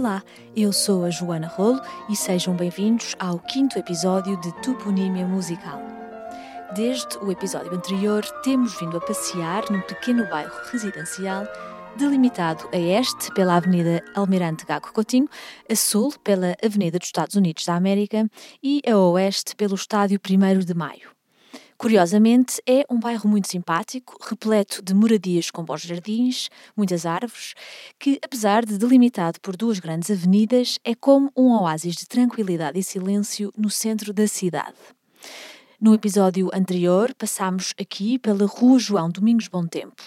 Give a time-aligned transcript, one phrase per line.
[0.00, 0.24] Olá,
[0.56, 1.78] eu sou a Joana Rolo
[2.08, 5.78] e sejam bem-vindos ao quinto episódio de Toponímia Musical.
[6.74, 11.46] Desde o episódio anterior, temos vindo a passear num pequeno bairro residencial
[11.98, 15.28] delimitado a este pela Avenida Almirante Gago Coutinho,
[15.70, 18.26] a sul pela Avenida dos Estados Unidos da América
[18.62, 21.19] e a oeste pelo Estádio 1 de Maio.
[21.80, 27.54] Curiosamente, é um bairro muito simpático, repleto de moradias com bons jardins, muitas árvores,
[27.98, 32.82] que, apesar de delimitado por duas grandes avenidas, é como um oásis de tranquilidade e
[32.82, 34.76] silêncio no centro da cidade.
[35.80, 40.02] No episódio anterior, passámos aqui pela Rua João Domingos Bom Tempo.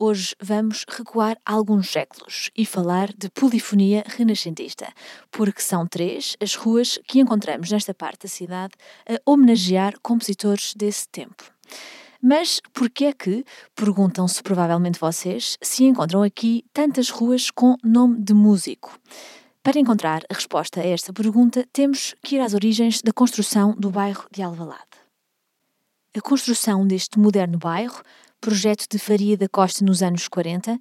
[0.00, 4.86] Hoje vamos recuar alguns séculos e falar de polifonia renascentista,
[5.28, 8.74] porque são três as ruas que encontramos nesta parte da cidade
[9.08, 11.42] a homenagear compositores desse tempo.
[12.22, 13.44] Mas por que é que,
[13.74, 18.96] perguntam-se provavelmente vocês, se encontram aqui tantas ruas com nome de músico?
[19.64, 23.90] Para encontrar a resposta a esta pergunta, temos que ir às origens da construção do
[23.90, 24.84] bairro de Alvalade.
[26.16, 28.00] A construção deste moderno bairro
[28.40, 30.78] projeto de Faria da Costa nos anos 40,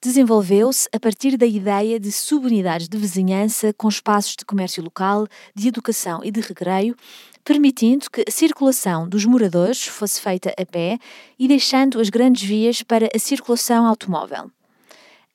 [0.00, 5.68] desenvolveu-se a partir da ideia de subunidades de vizinhança com espaços de comércio local, de
[5.68, 6.94] educação e de recreio,
[7.44, 10.98] permitindo que a circulação dos moradores fosse feita a pé
[11.38, 14.50] e deixando as grandes vias para a circulação automóvel.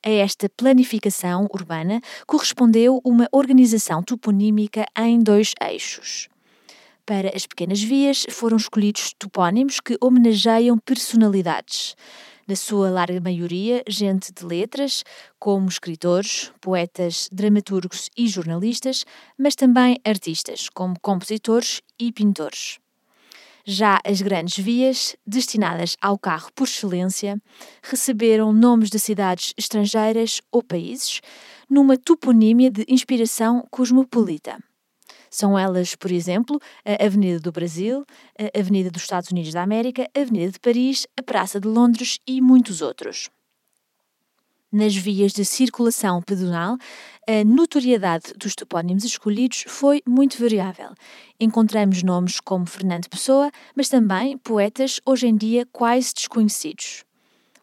[0.06, 6.30] A esta planificação urbana correspondeu uma organização toponímica em dois eixos.
[7.06, 11.98] Para as pequenas vias foram escolhidos topónimos que homenageiam personalidades.
[12.48, 15.04] Na sua larga maioria, gente de letras,
[15.38, 19.04] como escritores, poetas, dramaturgos e jornalistas,
[19.38, 22.80] mas também artistas, como compositores e pintores.
[23.66, 27.38] Já as grandes vias, destinadas ao carro por excelência,
[27.82, 31.20] receberam nomes de cidades estrangeiras ou países,
[31.70, 34.58] numa toponímia de inspiração cosmopolita.
[35.34, 38.06] São elas, por exemplo, a Avenida do Brasil,
[38.40, 42.20] a Avenida dos Estados Unidos da América, a Avenida de Paris, a Praça de Londres
[42.28, 43.32] e muitos outros.
[44.72, 46.78] Nas vias de circulação pedonal,
[47.28, 50.92] a notoriedade dos topónimos escolhidos foi muito variável.
[51.40, 57.04] Encontramos nomes como Fernando Pessoa, mas também poetas hoje em dia quase desconhecidos.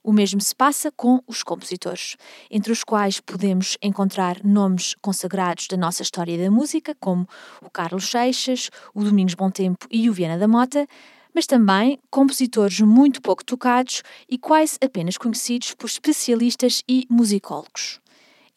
[0.03, 2.17] O mesmo se passa com os compositores,
[2.51, 7.29] entre os quais podemos encontrar nomes consagrados da nossa história da música, como
[7.63, 10.87] o Carlos Seixas, o Domingos Bom Tempo e o Viana da Mota,
[11.35, 18.01] mas também compositores muito pouco tocados e quase apenas conhecidos por especialistas e musicólogos.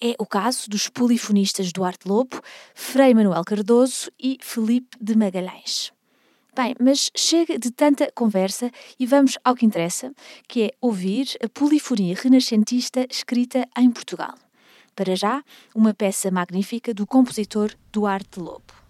[0.01, 2.41] É o caso dos polifonistas Duarte Lobo,
[2.73, 5.93] Frei Manuel Cardoso e Felipe de Magalhães.
[6.55, 8.69] Bem, mas chega de tanta conversa
[8.99, 10.13] e vamos ao que interessa,
[10.47, 14.35] que é ouvir a polifonia renascentista escrita em Portugal.
[14.95, 15.43] Para já,
[15.73, 18.82] uma peça magnífica do compositor Duarte Lobo.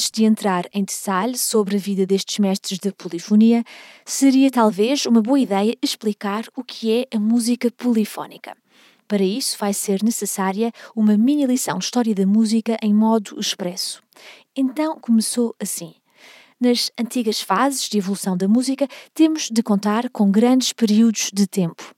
[0.00, 3.62] Antes de entrar em detalhe sobre a vida destes mestres de polifonia,
[4.06, 8.56] seria talvez uma boa ideia explicar o que é a música polifónica.
[9.06, 14.02] Para isso, vai ser necessária uma mini lição de história da música em modo expresso.
[14.56, 15.92] Então, começou assim.
[16.58, 21.94] Nas antigas fases de evolução da música, temos de contar com grandes períodos de tempo.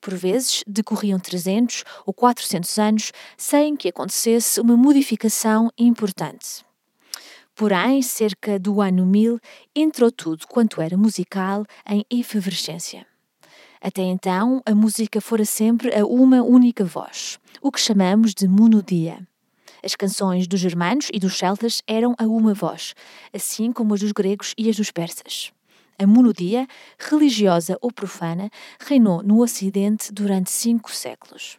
[0.00, 6.69] Por vezes, decorriam 300 ou 400 anos sem que acontecesse uma modificação importante.
[7.60, 9.38] Porém, cerca do ano 1000,
[9.76, 13.06] entrou tudo quanto era musical em efervescência.
[13.82, 19.28] Até então, a música fora sempre a uma única voz, o que chamamos de monodia.
[19.84, 22.94] As canções dos germanos e dos celtas eram a uma voz,
[23.30, 25.52] assim como as dos gregos e as dos persas.
[25.98, 26.66] A monodia,
[26.98, 28.48] religiosa ou profana,
[28.88, 31.58] reinou no Ocidente durante cinco séculos.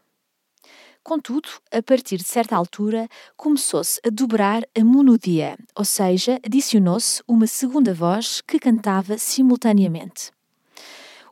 [1.04, 7.48] Contudo, a partir de certa altura, começou-se a dobrar a monodia, ou seja, adicionou-se uma
[7.48, 10.32] segunda voz que cantava simultaneamente.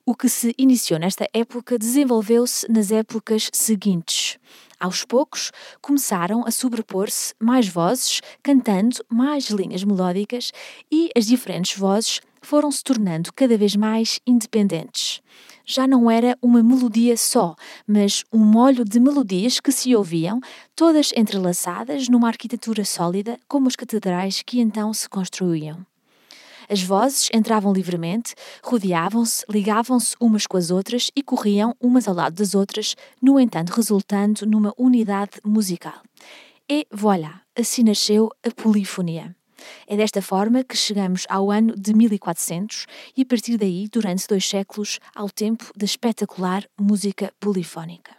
[0.03, 4.39] O que se iniciou nesta época desenvolveu-se nas épocas seguintes.
[4.79, 10.51] Aos poucos, começaram a sobrepor-se mais vozes, cantando mais linhas melódicas,
[10.91, 15.21] e as diferentes vozes foram se tornando cada vez mais independentes
[15.69, 17.55] já não era uma melodia só,
[17.85, 20.41] mas um molho de melodias que se ouviam,
[20.75, 25.85] todas entrelaçadas numa arquitetura sólida, como as catedrais que então se construíam.
[26.67, 32.33] As vozes entravam livremente, rodeavam-se, ligavam-se umas com as outras e corriam umas ao lado
[32.33, 36.01] das outras, no entanto, resultando numa unidade musical.
[36.67, 39.35] E voilà, assim nasceu a polifonia.
[39.87, 42.85] É desta forma que chegamos ao ano de 1400
[43.15, 48.18] e a partir daí, durante dois séculos, ao tempo da espetacular música polifónica.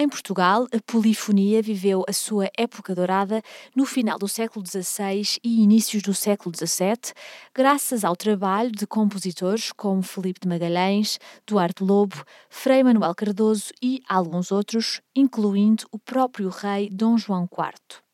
[0.00, 3.42] Em Portugal, a polifonia viveu a sua época dourada
[3.74, 7.12] no final do século XVI e inícios do século XVII,
[7.52, 14.00] graças ao trabalho de compositores como Felipe de Magalhães, Duarte Lobo, Frei Manuel Cardoso e
[14.08, 18.07] alguns outros, incluindo o próprio rei Dom João IV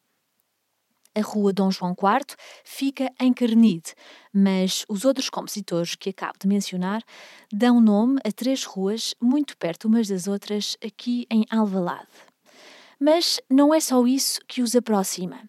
[1.15, 3.95] a Rua Dom João IV fica em Carnide,
[4.33, 7.03] mas os outros compositores que acabo de mencionar
[7.53, 12.09] dão nome a três ruas muito perto umas das outras aqui em Alvalade.
[12.99, 15.43] Mas não é só isso que os aproxima.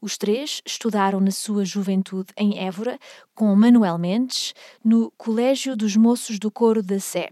[0.00, 2.98] Os três estudaram na sua juventude em Évora
[3.34, 4.52] com Manuel Mendes
[4.84, 7.30] no Colégio dos Moços do Coro da Sé.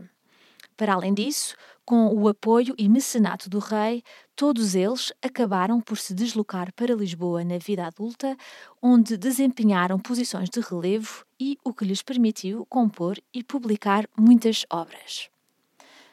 [0.76, 1.56] Para além disso,
[1.90, 4.04] com o apoio e mecenato do rei,
[4.36, 8.36] todos eles acabaram por se deslocar para Lisboa na vida adulta,
[8.80, 15.28] onde desempenharam posições de relevo e o que lhes permitiu compor e publicar muitas obras.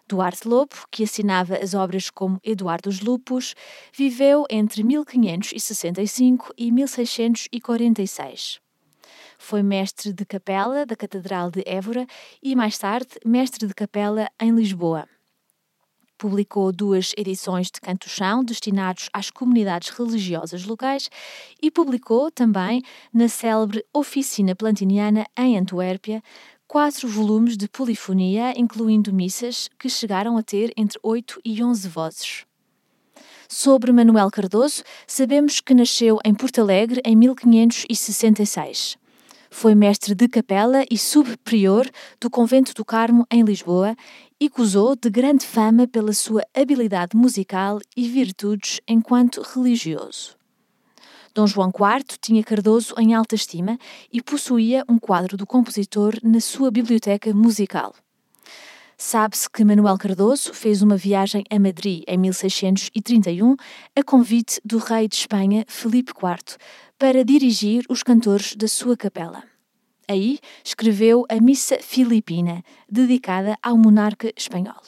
[0.08, 3.54] Duarte Lobo, que assinava as obras como Eduardo dos Lupos,
[3.94, 8.60] viveu entre 1565 e 1646.
[9.38, 12.08] Foi mestre de capela da Catedral de Évora
[12.42, 15.08] e, mais tarde, mestre de capela em Lisboa.
[16.18, 21.10] Publicou duas edições de Canto-Chão destinados às comunidades religiosas locais
[21.62, 22.82] e publicou também
[23.14, 26.24] na célebre Oficina Plantiniana em Antuérpia
[26.68, 32.46] quatro volumes de polifonia, incluindo missas, que chegaram a ter entre 8 e 11 vozes.
[33.48, 38.98] Sobre Manuel Cardoso, sabemos que nasceu em Porto Alegre em 1566.
[39.50, 43.96] Foi mestre de capela e subprior do Convento do Carmo, em Lisboa,
[44.40, 50.36] e gozou de grande fama pela sua habilidade musical e virtudes enquanto religioso.
[51.34, 53.78] Dom João IV tinha Cardoso em alta estima
[54.12, 57.94] e possuía um quadro do compositor na sua biblioteca musical.
[58.98, 63.56] Sabe-se que Manuel Cardoso fez uma viagem a Madrid em 1631
[63.96, 66.58] a convite do rei de Espanha Felipe IV
[66.98, 69.44] para dirigir os cantores da sua capela.
[70.10, 74.82] Aí escreveu a Missa Filipina, dedicada ao monarca espanhol.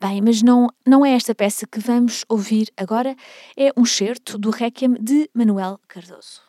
[0.00, 3.14] Bem, mas não, não é esta peça que vamos ouvir agora,
[3.56, 6.42] é um certo do Requiem de Manuel Cardoso.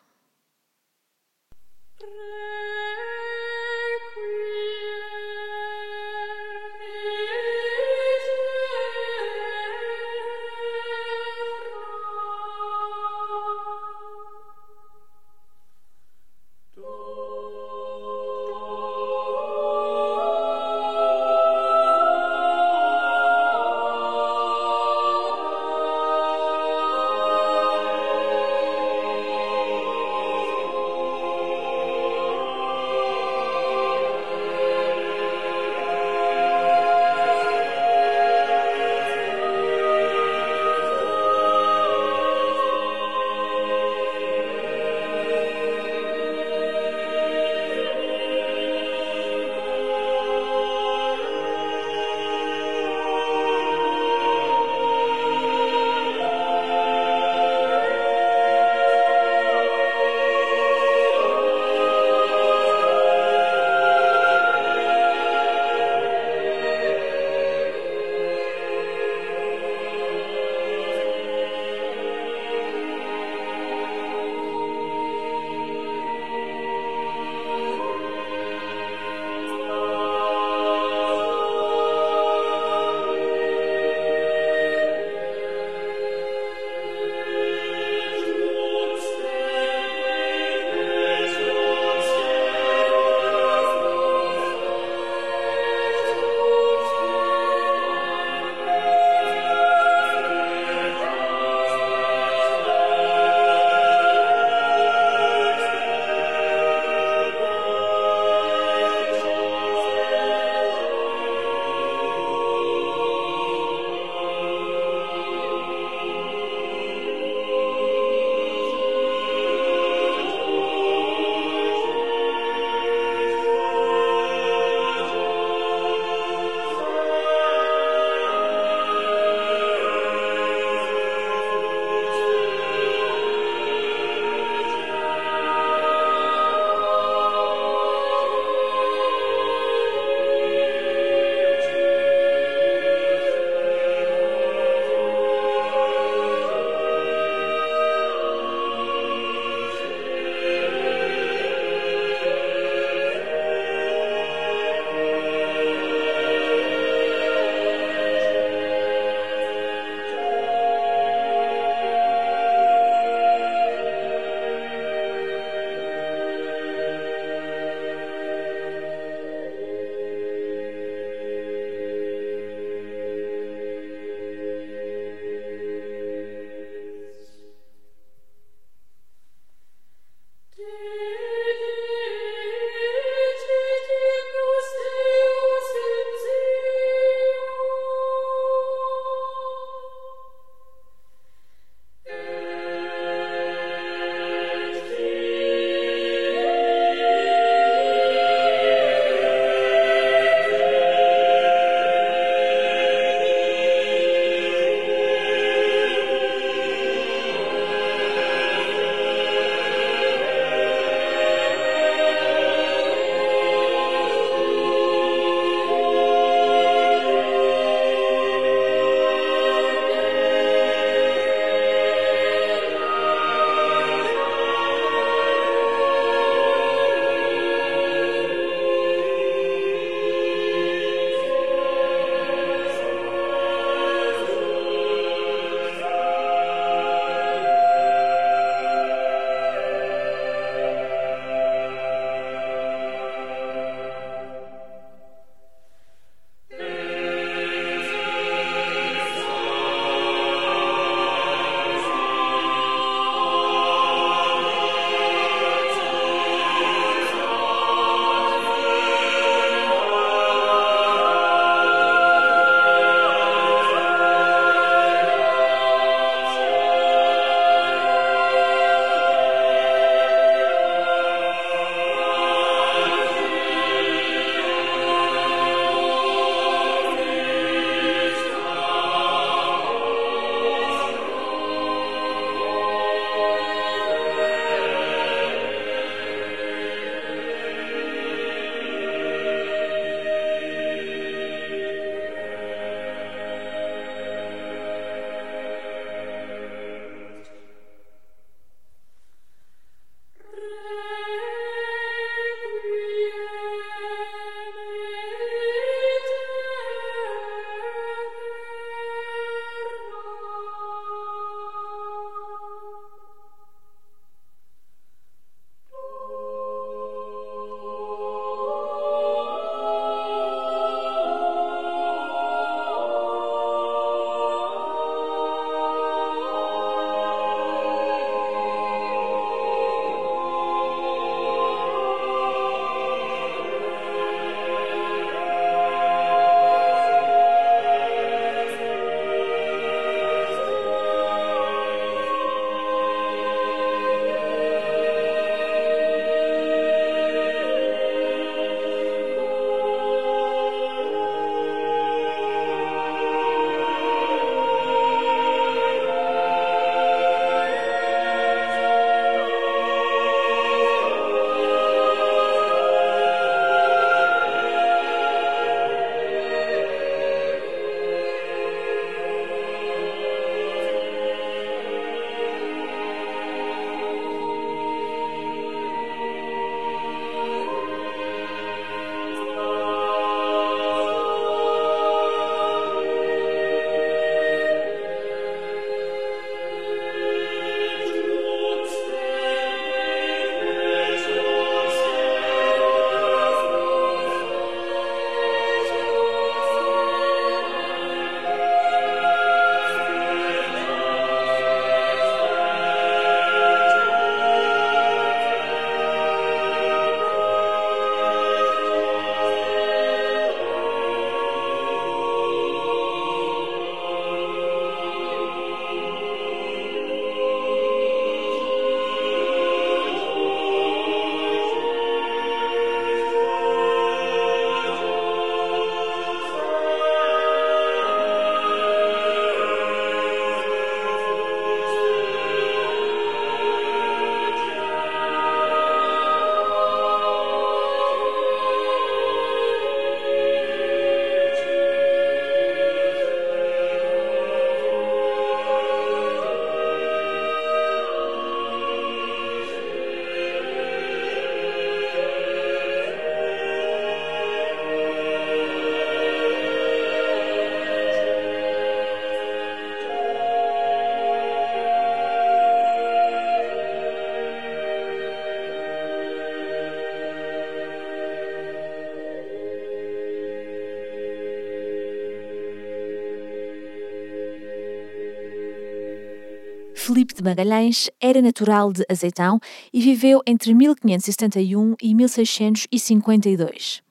[477.26, 479.40] Magalhães era natural de Azeitão
[479.72, 483.82] e viveu entre 1571 e 1652.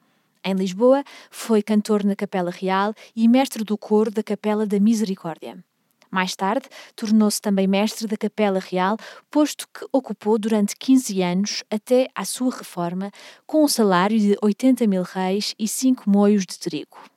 [0.41, 5.61] Em Lisboa, foi cantor na Capela Real e mestre do coro da Capela da Misericórdia.
[6.09, 8.95] Mais tarde, tornou-se também mestre da Capela Real,
[9.29, 13.11] posto que ocupou durante 15 anos até à sua reforma,
[13.45, 17.14] com um salário de 80 mil reis e 5 moios de trigo.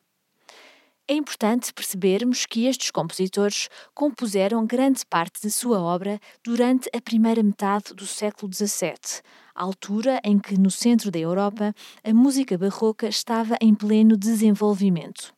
[1.10, 7.42] É importante percebermos que estes compositores compuseram grande parte de sua obra durante a primeira
[7.42, 9.22] metade do século XVII,
[9.54, 15.32] altura em que, no centro da Europa, a música barroca estava em pleno desenvolvimento.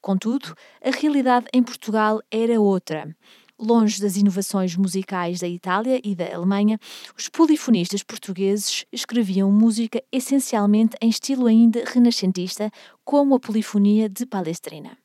[0.00, 0.52] Contudo,
[0.84, 3.16] a realidade em Portugal era outra.
[3.56, 6.76] Longe das inovações musicais da Itália e da Alemanha,
[7.16, 12.68] os polifonistas portugueses escreviam música essencialmente em estilo ainda renascentista,
[13.04, 15.03] como a polifonia de Palestrina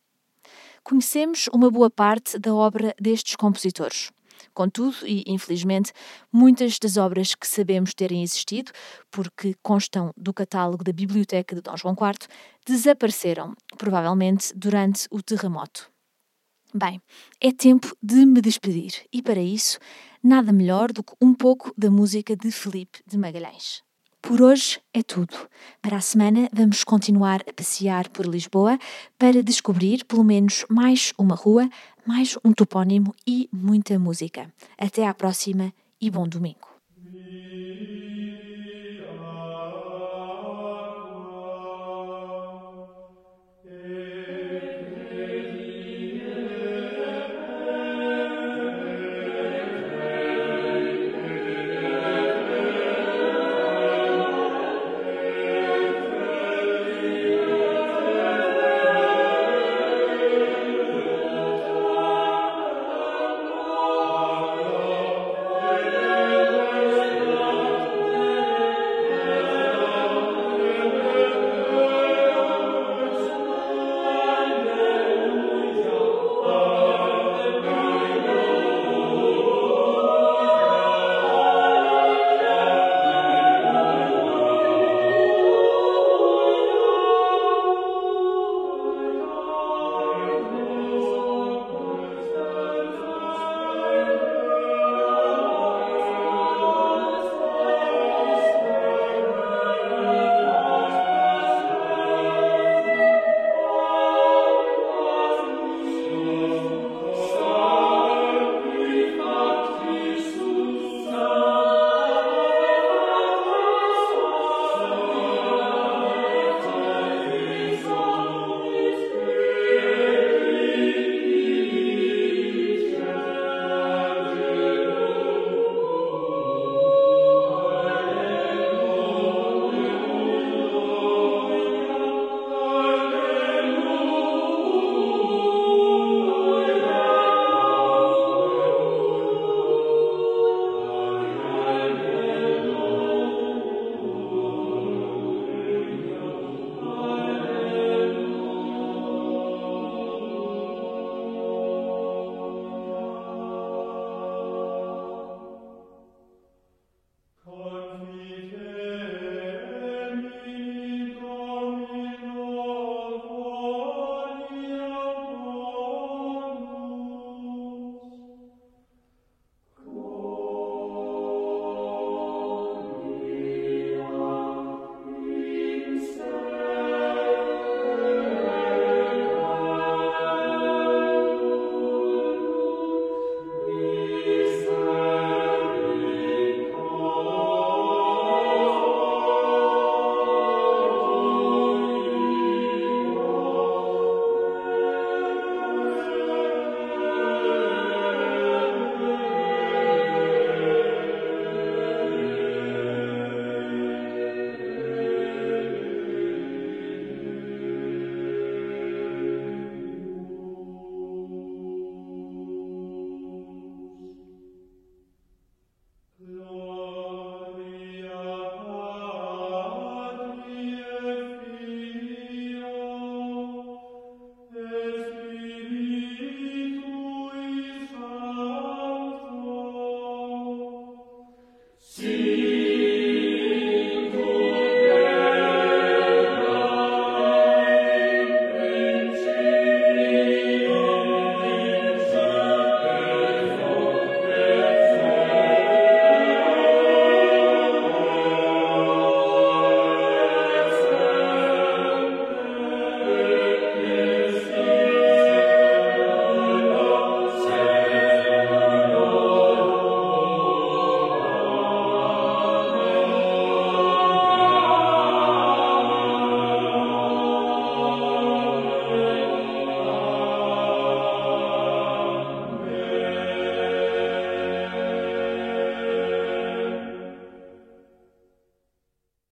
[0.90, 4.12] conhecemos uma boa parte da obra destes compositores.
[4.56, 5.94] Contudo, e infelizmente,
[6.34, 8.72] muitas das obras que sabemos terem existido,
[9.12, 12.28] porque constam do catálogo da Biblioteca de Dom João IV,
[12.66, 15.92] desapareceram, provavelmente durante o terremoto.
[16.74, 17.00] Bem,
[17.40, 19.78] é tempo de me despedir e para isso,
[20.24, 23.84] nada melhor do que um pouco da música de Felipe de Magalhães.
[24.22, 25.36] Por hoje é tudo.
[25.82, 28.78] Para a semana vamos continuar a passear por Lisboa
[29.18, 31.70] para descobrir pelo menos mais uma rua,
[32.06, 34.52] mais um topónimo e muita música.
[34.78, 36.69] Até à próxima e bom domingo.